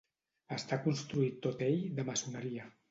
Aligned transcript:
Està 0.55 0.79
construït 0.87 1.39
tot 1.47 1.63
ell 1.69 1.79
de 2.01 2.11
maçoneria. 2.11 2.71